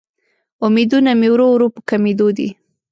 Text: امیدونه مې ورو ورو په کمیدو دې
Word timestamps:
امیدونه 0.65 1.11
مې 1.19 1.27
ورو 1.31 1.45
ورو 1.51 1.67
په 1.75 1.79
کمیدو 1.89 2.27
دې 2.37 2.49